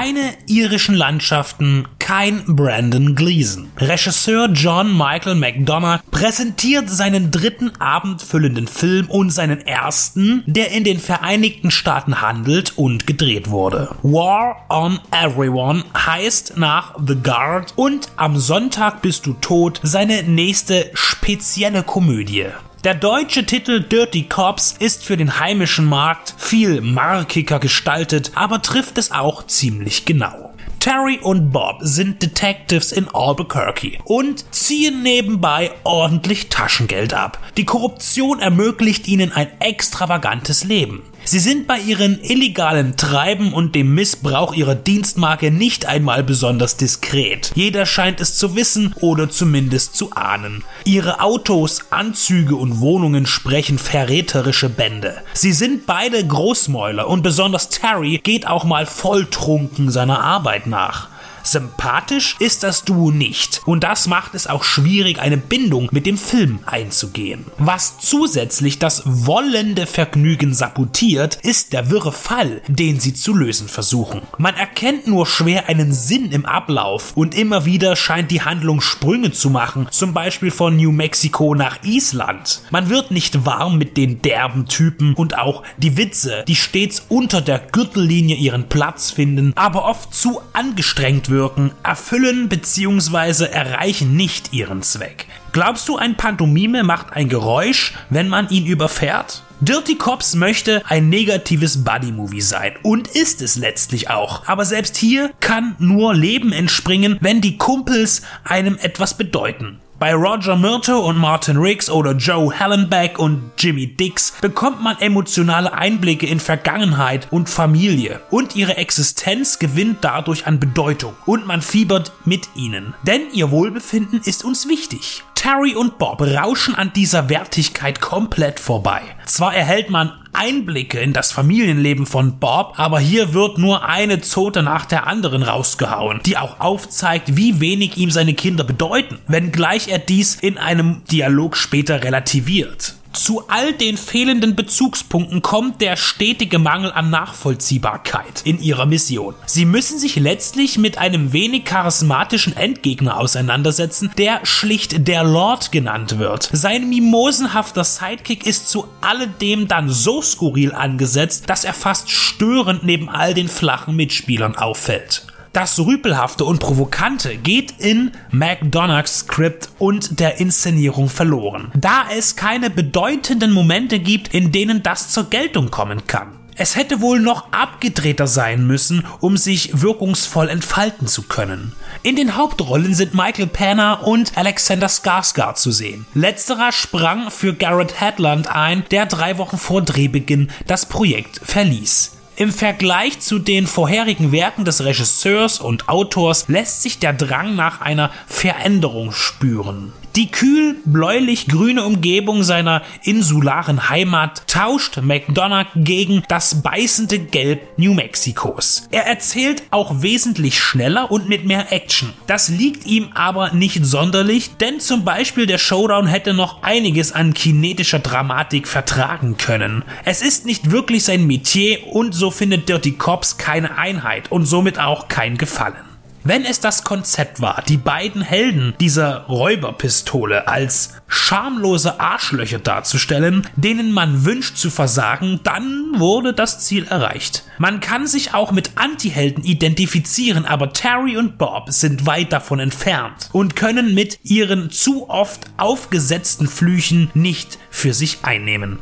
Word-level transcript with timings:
Keine 0.00 0.32
irischen 0.46 0.94
Landschaften, 0.94 1.86
kein 1.98 2.42
Brandon 2.46 3.14
Gleason. 3.14 3.70
Regisseur 3.76 4.48
John 4.48 4.96
Michael 4.96 5.34
McDonough 5.34 6.00
präsentiert 6.10 6.88
seinen 6.88 7.30
dritten 7.30 7.70
abendfüllenden 7.78 8.66
Film 8.66 9.10
und 9.10 9.28
seinen 9.28 9.60
ersten, 9.60 10.42
der 10.46 10.70
in 10.70 10.84
den 10.84 11.00
Vereinigten 11.00 11.70
Staaten 11.70 12.22
handelt 12.22 12.78
und 12.78 13.06
gedreht 13.06 13.50
wurde. 13.50 13.94
War 14.02 14.64
on 14.70 15.00
Everyone 15.10 15.84
heißt 15.94 16.56
nach 16.56 16.94
The 17.06 17.16
Guard 17.22 17.74
und 17.76 18.08
Am 18.16 18.38
Sonntag 18.38 19.02
bist 19.02 19.26
du 19.26 19.34
tot 19.34 19.80
seine 19.82 20.22
nächste 20.22 20.90
spezielle 20.94 21.82
Komödie. 21.82 22.46
Der 22.82 22.94
deutsche 22.94 23.44
Titel 23.44 23.82
Dirty 23.82 24.22
Cops 24.22 24.74
ist 24.78 25.04
für 25.04 25.18
den 25.18 25.38
heimischen 25.38 25.84
Markt 25.84 26.34
viel 26.38 26.80
markiger 26.80 27.58
gestaltet, 27.58 28.32
aber 28.34 28.62
trifft 28.62 28.96
es 28.96 29.12
auch 29.12 29.46
ziemlich 29.46 30.06
genau. 30.06 30.54
Terry 30.78 31.18
und 31.20 31.50
Bob 31.50 31.76
sind 31.80 32.22
Detectives 32.22 32.90
in 32.90 33.06
Albuquerque 33.12 33.98
und 34.04 34.46
ziehen 34.54 35.02
nebenbei 35.02 35.72
ordentlich 35.84 36.48
Taschengeld 36.48 37.12
ab. 37.12 37.38
Die 37.58 37.66
Korruption 37.66 38.40
ermöglicht 38.40 39.06
ihnen 39.06 39.30
ein 39.30 39.48
extravagantes 39.60 40.64
Leben. 40.64 41.02
Sie 41.24 41.38
sind 41.38 41.66
bei 41.66 41.78
ihren 41.78 42.22
illegalen 42.22 42.96
Treiben 42.96 43.52
und 43.52 43.74
dem 43.74 43.94
Missbrauch 43.94 44.54
ihrer 44.54 44.74
Dienstmarke 44.74 45.50
nicht 45.50 45.86
einmal 45.86 46.22
besonders 46.22 46.76
diskret. 46.76 47.52
Jeder 47.54 47.86
scheint 47.86 48.20
es 48.20 48.36
zu 48.36 48.56
wissen 48.56 48.94
oder 49.00 49.28
zumindest 49.28 49.94
zu 49.94 50.12
ahnen. 50.12 50.64
Ihre 50.84 51.20
Autos, 51.20 51.82
Anzüge 51.90 52.56
und 52.56 52.80
Wohnungen 52.80 53.26
sprechen 53.26 53.78
verräterische 53.78 54.70
Bände. 54.70 55.18
Sie 55.34 55.52
sind 55.52 55.86
beide 55.86 56.26
Großmäuler 56.26 57.06
und 57.06 57.22
besonders 57.22 57.68
Terry 57.68 58.18
geht 58.22 58.46
auch 58.46 58.64
mal 58.64 58.86
volltrunken 58.86 59.90
seiner 59.90 60.20
Arbeit 60.20 60.66
nach. 60.66 61.09
Sympathisch 61.42 62.36
ist 62.38 62.62
das 62.62 62.84
Duo 62.84 63.10
nicht 63.10 63.62
und 63.66 63.84
das 63.84 64.06
macht 64.06 64.34
es 64.34 64.46
auch 64.46 64.64
schwierig, 64.64 65.18
eine 65.18 65.36
Bindung 65.36 65.88
mit 65.92 66.06
dem 66.06 66.18
Film 66.18 66.60
einzugehen. 66.66 67.46
Was 67.58 67.98
zusätzlich 67.98 68.78
das 68.78 69.02
wollende 69.04 69.86
Vergnügen 69.86 70.54
sabotiert, 70.54 71.38
ist 71.42 71.72
der 71.72 71.90
wirre 71.90 72.12
Fall, 72.12 72.62
den 72.68 73.00
sie 73.00 73.14
zu 73.14 73.34
lösen 73.34 73.68
versuchen. 73.68 74.22
Man 74.38 74.54
erkennt 74.54 75.06
nur 75.06 75.26
schwer 75.26 75.68
einen 75.68 75.92
Sinn 75.92 76.32
im 76.32 76.46
Ablauf 76.46 77.12
und 77.16 77.34
immer 77.34 77.64
wieder 77.64 77.96
scheint 77.96 78.30
die 78.30 78.42
Handlung 78.42 78.80
Sprünge 78.80 79.32
zu 79.32 79.50
machen, 79.50 79.86
zum 79.90 80.12
Beispiel 80.12 80.50
von 80.50 80.76
New 80.76 80.92
Mexico 80.92 81.54
nach 81.54 81.82
Island. 81.82 82.62
Man 82.70 82.88
wird 82.88 83.10
nicht 83.10 83.46
warm 83.46 83.78
mit 83.78 83.96
den 83.96 84.22
derben 84.22 84.66
Typen 84.66 85.14
und 85.14 85.38
auch 85.38 85.62
die 85.78 85.96
Witze, 85.96 86.44
die 86.46 86.56
stets 86.56 87.04
unter 87.08 87.40
der 87.40 87.58
Gürtellinie 87.58 88.36
ihren 88.36 88.68
Platz 88.68 89.10
finden, 89.10 89.52
aber 89.56 89.84
oft 89.84 90.14
zu 90.14 90.40
angestrengt 90.52 91.29
wirken, 91.30 91.72
erfüllen 91.82 92.48
bzw. 92.48 93.44
erreichen 93.44 94.14
nicht 94.16 94.52
ihren 94.52 94.82
Zweck. 94.82 95.26
Glaubst 95.52 95.88
du, 95.88 95.96
ein 95.96 96.16
Pantomime 96.16 96.84
macht 96.84 97.12
ein 97.14 97.28
Geräusch, 97.28 97.94
wenn 98.10 98.28
man 98.28 98.48
ihn 98.50 98.66
überfährt? 98.66 99.42
Dirty 99.62 99.96
Cops 99.96 100.34
möchte 100.34 100.82
ein 100.86 101.08
negatives 101.08 101.84
Buddy-Movie 101.84 102.40
sein 102.40 102.74
und 102.82 103.08
ist 103.08 103.42
es 103.42 103.56
letztlich 103.56 104.08
auch. 104.08 104.46
Aber 104.46 104.64
selbst 104.64 104.96
hier 104.96 105.32
kann 105.40 105.76
nur 105.78 106.14
Leben 106.14 106.52
entspringen, 106.52 107.18
wenn 107.20 107.40
die 107.40 107.58
Kumpels 107.58 108.22
einem 108.44 108.78
etwas 108.80 109.16
bedeuten. 109.16 109.78
Bei 110.00 110.14
Roger 110.14 110.56
Myrto 110.56 110.98
und 110.98 111.18
Martin 111.18 111.58
Riggs 111.58 111.90
oder 111.90 112.12
Joe 112.12 112.58
Hallenbeck 112.58 113.18
und 113.18 113.50
Jimmy 113.58 113.86
Dix 113.86 114.32
bekommt 114.40 114.82
man 114.82 114.98
emotionale 114.98 115.74
Einblicke 115.74 116.26
in 116.26 116.40
Vergangenheit 116.40 117.28
und 117.30 117.50
Familie 117.50 118.22
und 118.30 118.56
ihre 118.56 118.78
Existenz 118.78 119.58
gewinnt 119.58 119.98
dadurch 120.00 120.46
an 120.46 120.58
Bedeutung 120.58 121.12
und 121.26 121.46
man 121.46 121.60
fiebert 121.60 122.12
mit 122.24 122.48
ihnen. 122.54 122.94
Denn 123.02 123.20
ihr 123.34 123.50
Wohlbefinden 123.50 124.22
ist 124.24 124.42
uns 124.42 124.68
wichtig. 124.68 125.22
Terry 125.40 125.74
und 125.74 125.96
Bob 125.96 126.20
rauschen 126.20 126.74
an 126.74 126.92
dieser 126.92 127.30
Wertigkeit 127.30 127.98
komplett 127.98 128.60
vorbei. 128.60 129.00
Zwar 129.24 129.54
erhält 129.54 129.88
man 129.88 130.12
Einblicke 130.34 131.00
in 131.00 131.14
das 131.14 131.32
Familienleben 131.32 132.04
von 132.04 132.38
Bob, 132.38 132.74
aber 132.76 133.00
hier 133.00 133.32
wird 133.32 133.56
nur 133.56 133.88
eine 133.88 134.20
Zote 134.20 134.62
nach 134.62 134.84
der 134.84 135.06
anderen 135.06 135.42
rausgehauen, 135.42 136.20
die 136.26 136.36
auch 136.36 136.60
aufzeigt, 136.60 137.38
wie 137.38 137.58
wenig 137.58 137.96
ihm 137.96 138.10
seine 138.10 138.34
Kinder 138.34 138.64
bedeuten, 138.64 139.18
wenngleich 139.28 139.88
er 139.88 139.98
dies 139.98 140.34
in 140.34 140.58
einem 140.58 141.04
Dialog 141.10 141.56
später 141.56 142.04
relativiert. 142.04 142.96
Zu 143.20 143.42
all 143.48 143.74
den 143.74 143.98
fehlenden 143.98 144.56
Bezugspunkten 144.56 145.42
kommt 145.42 145.82
der 145.82 145.96
stetige 145.96 146.58
Mangel 146.58 146.90
an 146.90 147.10
Nachvollziehbarkeit 147.10 148.40
in 148.44 148.58
ihrer 148.62 148.86
Mission. 148.86 149.34
Sie 149.44 149.66
müssen 149.66 149.98
sich 149.98 150.16
letztlich 150.16 150.78
mit 150.78 150.96
einem 150.96 151.34
wenig 151.34 151.66
charismatischen 151.66 152.56
Endgegner 152.56 153.20
auseinandersetzen, 153.20 154.10
der 154.16 154.40
schlicht 154.44 155.06
der 155.06 155.22
Lord 155.22 155.70
genannt 155.70 156.18
wird. 156.18 156.48
Sein 156.50 156.88
mimosenhafter 156.88 157.84
Sidekick 157.84 158.46
ist 158.46 158.70
zu 158.70 158.88
alledem 159.02 159.68
dann 159.68 159.90
so 159.90 160.22
skurril 160.22 160.72
angesetzt, 160.72 161.50
dass 161.50 161.64
er 161.64 161.74
fast 161.74 162.08
störend 162.08 162.84
neben 162.84 163.10
all 163.10 163.34
den 163.34 163.48
flachen 163.48 163.96
Mitspielern 163.96 164.56
auffällt. 164.56 165.26
Das 165.52 165.80
Rüpelhafte 165.80 166.44
und 166.44 166.60
Provokante 166.60 167.36
geht 167.36 167.74
in 167.78 168.12
McDonoughs 168.30 169.20
Skript 169.20 169.68
und 169.80 170.20
der 170.20 170.38
Inszenierung 170.38 171.08
verloren, 171.08 171.72
da 171.74 172.04
es 172.16 172.36
keine 172.36 172.70
bedeutenden 172.70 173.50
Momente 173.50 173.98
gibt, 173.98 174.32
in 174.32 174.52
denen 174.52 174.84
das 174.84 175.10
zur 175.10 175.28
Geltung 175.28 175.72
kommen 175.72 176.06
kann. 176.06 176.28
Es 176.54 176.76
hätte 176.76 177.00
wohl 177.00 177.18
noch 177.18 177.52
abgedrehter 177.52 178.28
sein 178.28 178.64
müssen, 178.64 179.04
um 179.18 179.36
sich 179.36 179.80
wirkungsvoll 179.80 180.48
entfalten 180.48 181.08
zu 181.08 181.22
können. 181.22 181.72
In 182.04 182.14
den 182.14 182.36
Hauptrollen 182.36 182.94
sind 182.94 183.14
Michael 183.14 183.48
Panner 183.48 184.06
und 184.06 184.36
Alexander 184.36 184.88
Skarsgård 184.88 185.56
zu 185.56 185.72
sehen. 185.72 186.06
Letzterer 186.14 186.70
sprang 186.70 187.30
für 187.30 187.54
Garrett 187.54 188.00
Hedlund 188.00 188.46
ein, 188.54 188.84
der 188.90 189.06
drei 189.06 189.38
Wochen 189.38 189.58
vor 189.58 189.82
Drehbeginn 189.82 190.50
das 190.66 190.86
Projekt 190.86 191.40
verließ. 191.42 192.19
Im 192.40 192.52
Vergleich 192.52 193.20
zu 193.20 193.38
den 193.38 193.66
vorherigen 193.66 194.32
Werken 194.32 194.64
des 194.64 194.82
Regisseurs 194.82 195.60
und 195.60 195.90
Autors 195.90 196.48
lässt 196.48 196.80
sich 196.80 196.98
der 196.98 197.12
Drang 197.12 197.54
nach 197.54 197.82
einer 197.82 198.10
Veränderung 198.26 199.12
spüren. 199.12 199.92
Die 200.16 200.30
kühl 200.30 200.76
bläulich-grüne 200.84 201.84
Umgebung 201.84 202.42
seiner 202.42 202.82
insularen 203.04 203.88
Heimat 203.90 204.42
tauscht 204.48 204.98
McDonough 205.02 205.68
gegen 205.76 206.24
das 206.28 206.62
beißende 206.62 207.20
Gelb 207.20 207.78
New 207.78 207.94
Mexikos. 207.94 208.88
Er 208.90 209.06
erzählt 209.06 209.62
auch 209.70 210.02
wesentlich 210.02 210.58
schneller 210.58 211.12
und 211.12 211.28
mit 211.28 211.46
mehr 211.46 211.72
Action. 211.72 212.12
Das 212.26 212.48
liegt 212.48 212.86
ihm 212.86 213.10
aber 213.14 213.52
nicht 213.52 213.84
sonderlich, 213.84 214.56
denn 214.56 214.80
zum 214.80 215.04
Beispiel 215.04 215.46
der 215.46 215.58
Showdown 215.58 216.08
hätte 216.08 216.34
noch 216.34 216.62
einiges 216.62 217.12
an 217.12 217.32
kinetischer 217.32 218.00
Dramatik 218.00 218.66
vertragen 218.66 219.36
können. 219.36 219.84
Es 220.04 220.22
ist 220.22 220.44
nicht 220.44 220.72
wirklich 220.72 221.04
sein 221.04 221.26
Metier 221.26 221.86
und 221.86 222.14
so 222.14 222.30
findet 222.30 222.68
Dirty 222.68 222.92
Cops 222.92 223.38
keine 223.38 223.78
Einheit 223.78 224.32
und 224.32 224.44
somit 224.44 224.78
auch 224.78 225.08
kein 225.08 225.38
Gefallen. 225.38 225.89
Wenn 226.22 226.44
es 226.44 226.60
das 226.60 226.84
Konzept 226.84 227.40
war, 227.40 227.62
die 227.66 227.78
beiden 227.78 228.20
Helden 228.20 228.74
dieser 228.78 229.24
Räuberpistole 229.24 230.46
als 230.48 230.94
schamlose 231.06 231.98
Arschlöcher 231.98 232.58
darzustellen, 232.58 233.48
denen 233.56 233.90
man 233.90 234.26
wünscht 234.26 234.56
zu 234.56 234.70
versagen, 234.70 235.40
dann 235.44 235.94
wurde 235.96 236.34
das 236.34 236.60
Ziel 236.60 236.86
erreicht. 236.86 237.44
Man 237.56 237.80
kann 237.80 238.06
sich 238.06 238.34
auch 238.34 238.52
mit 238.52 238.72
Antihelden 238.74 239.44
identifizieren, 239.44 240.44
aber 240.44 240.74
Terry 240.74 241.16
und 241.16 241.38
Bob 241.38 241.70
sind 241.70 242.04
weit 242.04 242.32
davon 242.32 242.60
entfernt 242.60 243.30
und 243.32 243.56
können 243.56 243.94
mit 243.94 244.18
ihren 244.22 244.70
zu 244.70 245.08
oft 245.08 245.46
aufgesetzten 245.56 246.48
Flüchen 246.48 247.10
nicht 247.14 247.58
für 247.70 247.94
sich 247.94 248.18
einnehmen. 248.24 248.78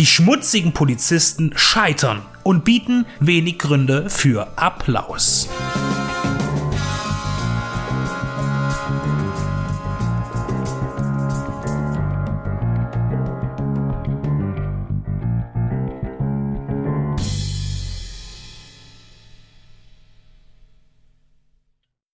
Die 0.00 0.06
schmutzigen 0.06 0.72
Polizisten 0.72 1.52
scheitern 1.54 2.22
und 2.42 2.64
bieten 2.64 3.06
wenig 3.20 3.58
Gründe 3.58 4.10
für 4.10 4.58
Applaus. 4.58 5.48